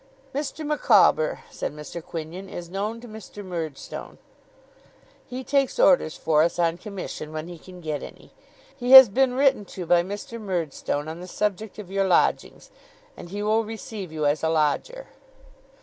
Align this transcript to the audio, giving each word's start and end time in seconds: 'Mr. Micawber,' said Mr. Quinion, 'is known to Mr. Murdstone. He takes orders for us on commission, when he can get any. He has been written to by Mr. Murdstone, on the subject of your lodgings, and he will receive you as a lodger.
'Mr. 0.33 0.65
Micawber,' 0.65 1.43
said 1.51 1.71
Mr. 1.75 2.01
Quinion, 2.03 2.49
'is 2.49 2.71
known 2.71 2.99
to 2.99 3.07
Mr. 3.07 3.45
Murdstone. 3.45 4.17
He 5.27 5.43
takes 5.43 5.77
orders 5.77 6.17
for 6.17 6.41
us 6.41 6.57
on 6.57 6.79
commission, 6.79 7.31
when 7.31 7.47
he 7.47 7.59
can 7.59 7.81
get 7.81 8.01
any. 8.01 8.31
He 8.75 8.93
has 8.93 9.09
been 9.09 9.35
written 9.35 9.63
to 9.65 9.85
by 9.85 10.01
Mr. 10.01 10.41
Murdstone, 10.41 11.07
on 11.07 11.19
the 11.19 11.27
subject 11.27 11.77
of 11.77 11.91
your 11.91 12.07
lodgings, 12.07 12.71
and 13.15 13.29
he 13.29 13.43
will 13.43 13.63
receive 13.63 14.11
you 14.11 14.25
as 14.25 14.41
a 14.43 14.49
lodger. 14.49 15.05